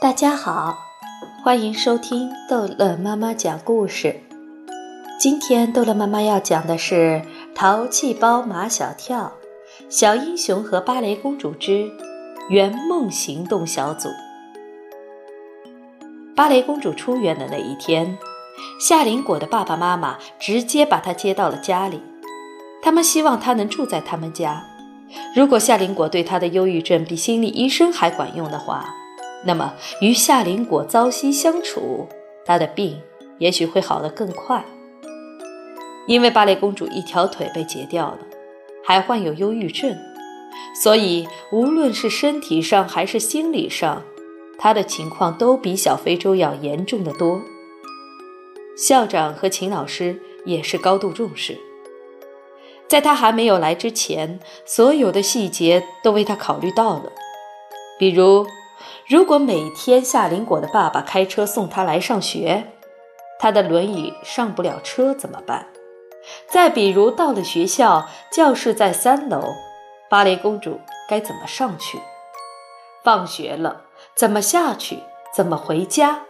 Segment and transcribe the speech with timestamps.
[0.00, 0.78] 大家好，
[1.44, 4.22] 欢迎收听逗乐妈妈讲故事。
[5.20, 7.20] 今天逗乐妈妈要讲的是
[7.54, 9.34] 《淘气包马小跳》
[9.90, 11.90] 《小英雄和芭蕾公主之
[12.48, 14.08] 圆梦行动小组》。
[16.34, 18.16] 芭蕾公主出院的那一天，
[18.80, 22.00] 夏林果的爸爸妈妈直接把她接到了家里，
[22.82, 24.64] 他们希望她能住在他们家。
[25.36, 28.94] 如果夏林果对她的忧郁症比心理医生还管用的话。
[29.42, 32.06] 那么，与夏林果朝夕相处，
[32.44, 33.00] 她的病
[33.38, 34.62] 也许会好得更快。
[36.06, 38.18] 因为芭蕾公主一条腿被截掉了，
[38.84, 39.96] 还患有忧郁症，
[40.82, 44.02] 所以无论是身体上还是心理上，
[44.58, 47.40] 她的情况都比小非洲要严重的多。
[48.76, 51.56] 校长和秦老师也是高度重视，
[52.88, 57.10] 在他还没有来之前，所有的细节都为他考虑到了，
[57.98, 58.46] 比如。
[59.06, 62.72] 如果每天夏林果的爸爸开车送他来上学，
[63.38, 65.66] 他的轮椅上不了车怎么办？
[66.48, 69.54] 再比如到了学校，教室在三楼，
[70.08, 71.98] 芭蕾公主该怎么上去？
[73.02, 74.98] 放学了怎么下去？
[75.34, 76.20] 怎么回家？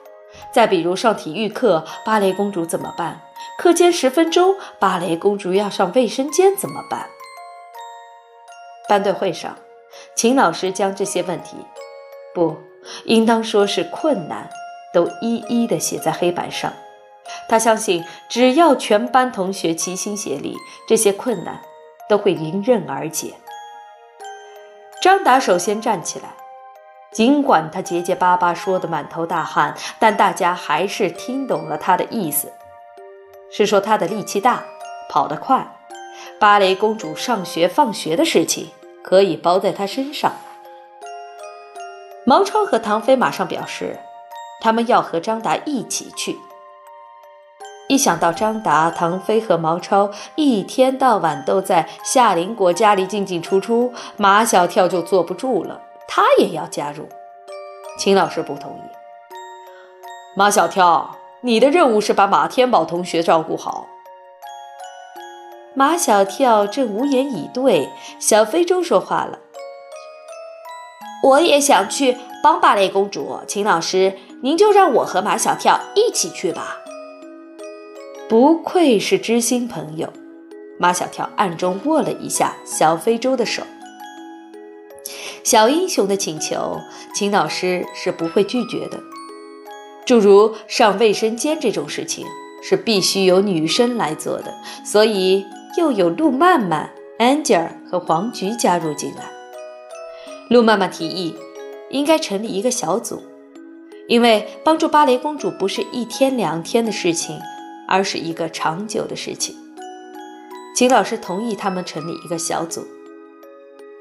[0.53, 3.23] 再比如上体育课，芭蕾公主怎么办？
[3.59, 7.09] 课间十分钟，芭蕾公主要上卫生间怎么办？
[8.89, 9.57] 班队会上，
[10.14, 11.57] 秦老师将这些问题，
[12.34, 12.56] 不。
[13.05, 14.48] 应当说是困难，
[14.95, 16.73] 都一一的写在黑板上。
[17.48, 20.56] 他相信，只要全班同学齐心协力，
[20.89, 21.61] 这些困难
[22.08, 23.34] 都会迎刃而解。
[25.03, 26.31] 张达首先站起来，
[27.12, 32.51] 尽管他结结巴巴说的满头大汗，但大家还是听懂了他的意思，
[33.53, 34.64] 是说他的力气大，
[35.11, 35.77] 跑得快，
[36.39, 38.70] 芭蕾公主上学放学的事情
[39.03, 40.33] 可以包在他身上。
[42.31, 43.98] 毛超和唐飞马上表示，
[44.61, 46.39] 他们要和张达一起去。
[47.89, 57.08] 一想到张达、唐飞和毛超一天到晚都在夏林果家里进进出出，马小跳就坐不住了，他也要加入。
[57.98, 58.91] 秦老师不同意。
[60.36, 63.89] 马小跳，你的任务是把马天宝同学照顾好。
[65.74, 69.41] 马小跳正无言以对，小非洲说话了。
[71.23, 76.79] 我也想去帮芭蕾公主，秦老师，您就让我和马小跳一起去吧。
[78.29, 80.11] 不愧是知心朋友，
[80.79, 83.63] 马小跳暗中握了一下小非洲的手。
[85.42, 86.79] 小英雄的请求，
[87.14, 89.01] 秦老师是不会拒绝的。
[90.07, 92.25] 诸如上卫生间这种事情，
[92.63, 94.55] 是必须由女生来做的，
[94.85, 95.45] 所以
[95.77, 99.39] 又有陆曼曼、安吉尔和黄菊加入进来。
[100.50, 101.36] 路妈妈提议，
[101.90, 103.22] 应该成立一个小组，
[104.08, 107.38] 因为帮助芭蕾公主不是一天两天的事情，
[107.86, 109.55] 而是一个长久的事情。
[110.74, 112.84] 秦老师同意他们成立一个小组。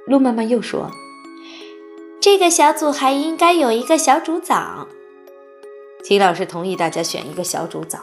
[0.07, 0.89] 路妈妈又说，
[2.19, 4.87] 这个小组还应该有一个小组长。
[6.03, 8.01] 秦老师同意大家选一个小组长。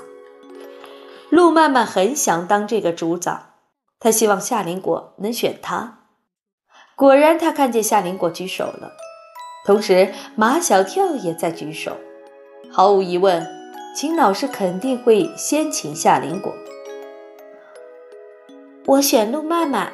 [1.31, 3.55] 路曼曼很想当这个组长，
[3.99, 6.06] 他希望夏林果能选他。
[6.97, 8.95] 果然，他看见夏林果举手了，
[9.67, 11.95] 同时马小跳也在举手。
[12.73, 13.47] 毫无疑问，
[13.95, 16.55] 秦老师肯定会先请夏林果。
[18.87, 19.93] 我选陆曼曼，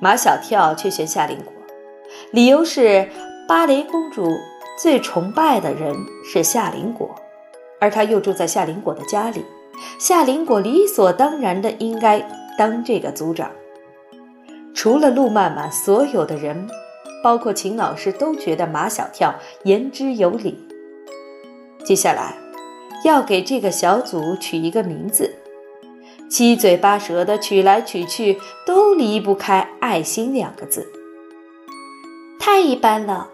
[0.00, 1.52] 马小跳却选夏林果，
[2.30, 3.10] 理由是
[3.46, 4.26] 芭蕾公主
[4.78, 5.94] 最崇拜的人
[6.24, 7.14] 是夏林果，
[7.78, 9.44] 而他又住在夏林果的家里，
[9.98, 12.26] 夏林果理所当然的应该
[12.56, 13.50] 当这个组长。
[14.74, 16.68] 除了陆曼曼，所有的人，
[17.22, 20.58] 包括秦老师，都觉得马小跳言之有理。
[21.84, 22.36] 接下来，
[23.04, 25.36] 要给这个小组取一个名字，
[26.28, 30.86] 七嘴八舌的取来取去，都离不开“爱心”两个字。
[32.40, 33.30] 太一般了，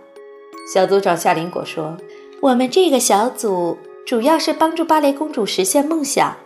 [0.73, 1.97] 小组长夏林果说
[2.43, 6.37] ：“我们这个小组主要是帮助芭蕾公主实现梦想，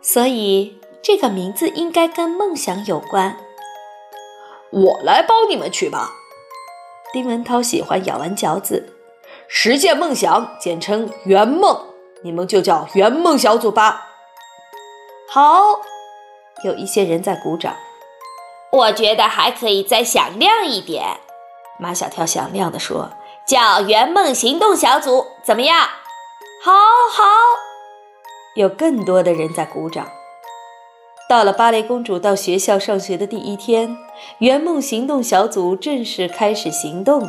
[0.00, 3.36] 所以这个名字应该跟梦想有关。”
[4.70, 6.12] 我来帮你们取吧。
[7.12, 8.94] 丁文涛喜欢咬完嚼子，
[9.48, 11.86] 实现梦想，简称圆梦，
[12.22, 14.06] 你们就叫圆梦小组吧。
[15.30, 15.80] 好，
[16.64, 17.74] 有一些人在鼓掌。
[18.70, 21.18] 我觉得还可以再响亮一点。
[21.78, 23.10] 马小跳响亮地说
[23.48, 25.88] ：“叫圆梦行动小组，怎么样？”
[26.62, 26.72] 好
[27.10, 27.24] 好，
[28.56, 30.06] 有更多的人在鼓掌。
[31.28, 33.98] 到了芭蕾公主到学校上学的第一天，
[34.38, 37.28] 圆梦行动小组正式开始行动。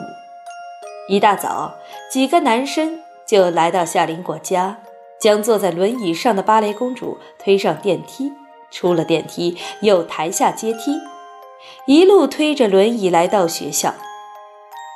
[1.10, 1.76] 一大早，
[2.10, 4.78] 几个男生就来到夏林果家，
[5.20, 8.32] 将坐在轮椅上的芭蕾公主推上电梯。
[8.72, 10.96] 出了电梯，又抬下阶梯，
[11.88, 13.96] 一路推着轮椅来到学校。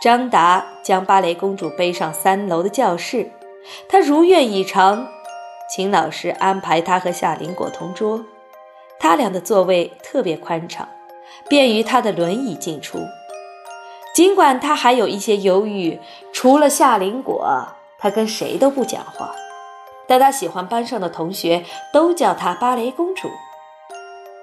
[0.01, 3.31] 张达将芭蕾公主背上三楼的教室，
[3.89, 5.07] 他如愿以偿，
[5.75, 8.23] 请老师安排他和夏林果同桌。
[9.03, 10.87] 他俩的座位特别宽敞，
[11.49, 12.99] 便于他的轮椅进出。
[14.15, 15.99] 尽管他还有一些犹豫，
[16.31, 17.67] 除了夏林果，
[17.99, 19.35] 他跟谁都不讲话。
[20.07, 23.29] 但他喜欢班上的同学都叫她芭蕾公主。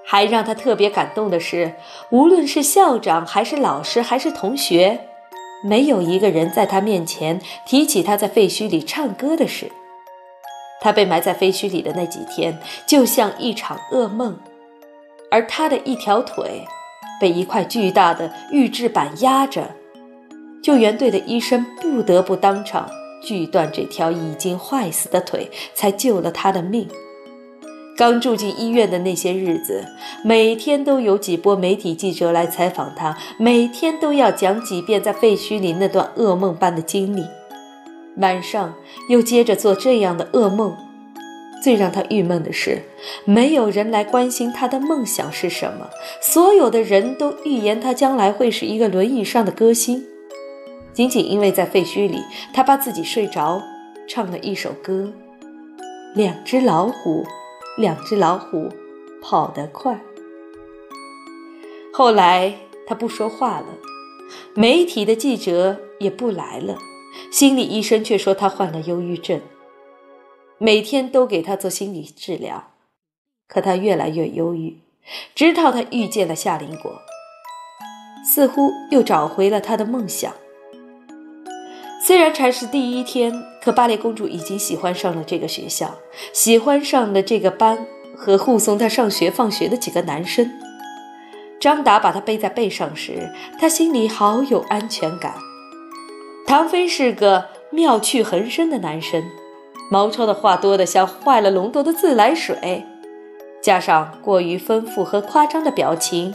[0.05, 1.77] 还让他特别感动的是，
[2.11, 5.09] 无论是校长还是老师还是同学，
[5.65, 9.73] 没有一个人在他面前提起他在废墟里唱歌的事。
[10.83, 14.39] 他被埋在废墟里的那几天，就像一场噩梦，
[15.31, 16.67] 而他的一条腿
[17.21, 19.71] 被一块巨大的预制板压着，
[20.63, 22.89] 救援队的医生不得不当场
[23.23, 26.89] 锯断这条已经坏死的腿，才救了他的命。
[27.97, 29.85] 刚住进医院的那些日子，
[30.25, 37.27] 每天都有几波媒体记者来采访他，每天都要讲几遍在废墟里那段噩梦般的经历。
[38.17, 38.75] 晚上
[39.09, 40.75] 又接着做这样的噩梦。
[41.63, 42.83] 最让他郁闷的是，
[43.25, 45.89] 没有人来关心他的梦想是什么。
[46.21, 50.05] 所有的人都预言他将来会是一个轮椅上的歌星，
[50.93, 52.23] 仅仅因为在废墟里，
[52.53, 53.63] 他怕自己睡着，
[54.09, 55.13] 唱了一首歌：
[56.15, 57.25] 两只老虎。
[57.77, 58.69] 两只老虎
[59.23, 59.99] 跑得快。
[61.95, 62.53] 后来
[62.87, 63.67] 他不说话了，
[64.55, 66.77] 媒体的记者也不来了，
[67.31, 69.41] 心理医生却说他患了忧郁症，
[70.63, 72.73] 每天都给他做心理治疗，
[73.49, 74.77] 可他越来越忧郁，
[75.35, 77.01] 直到他遇见了夏林果，
[78.23, 80.31] 似乎又找回了他的梦想。
[82.05, 85.95] 虽然才是第一天，可芭蕾公主已经喜欢上了这个学校，
[86.35, 90.51] 喜欢上了这个班和护送她上学放学的几个男生。
[91.59, 95.37] 张达把她背在背上时，她心里好有安全感。
[96.47, 99.25] 唐飞是个妙趣横生的男生，
[99.93, 102.87] 毛超的话多得像坏了龙头的自来水，
[103.61, 106.33] 加上过于丰富和夸张的表情，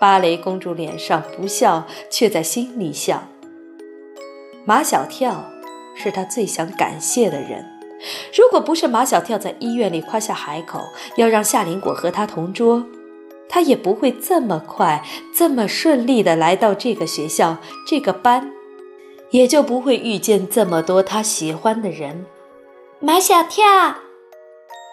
[0.00, 3.22] 芭蕾公主脸上不笑，却在心里笑。
[4.64, 5.44] 马小跳
[5.94, 7.64] 是他最想感谢的人。
[8.36, 10.80] 如果不是马小跳在医院里夸下海口，
[11.16, 12.84] 要让夏林果和他同桌，
[13.48, 18.50] 他也不会这么快、这么顺利的来到这个学校、这个班，
[19.30, 22.26] 也就不会遇见这么多他喜欢的人。
[23.00, 23.64] 马小跳，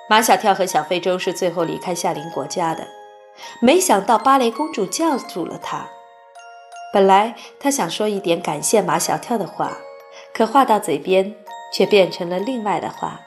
[0.08, 2.88] 马小跳和小非洲是最后离开夏林果家的，
[3.60, 5.90] 没想到芭蕾公主叫住了他。
[6.94, 9.80] 本来他想说一点感谢马小跳的话，
[10.36, 11.36] 可话到嘴边
[11.74, 13.22] 却变成了另外的话。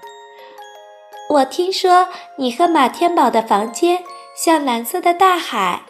[1.30, 4.04] 我听说你和马天宝的房间
[4.36, 5.82] 像蓝色的大海，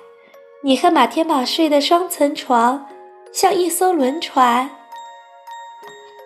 [0.63, 2.89] 你和马天宝睡的双层床
[3.35, 4.71] 像一艘轮船。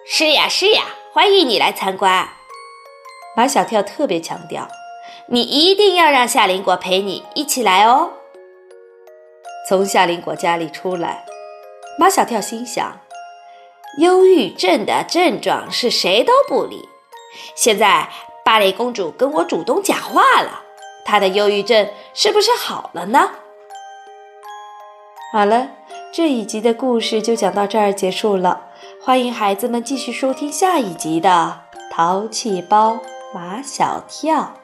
[0.06, 2.28] 是呀是呀，欢迎你来参观。
[3.34, 4.68] 马小跳特别强调，
[5.26, 8.10] 你一定要让夏林果陪你一起来哦。
[9.66, 11.24] 从夏林果家里出来。
[11.98, 13.00] 马小跳心想
[13.98, 16.88] ：“忧郁症的症状是谁都不理。
[17.54, 18.08] 现在
[18.44, 20.64] 芭蕾公主跟我主动讲话了，
[21.04, 23.30] 她的忧郁症是不是好了呢？”
[25.32, 25.70] 好了，
[26.12, 28.66] 这一集的故事就讲到这儿结束了。
[29.02, 31.60] 欢迎孩子们继续收听下一集的
[31.94, 32.98] 《淘气包
[33.34, 34.54] 马小跳》。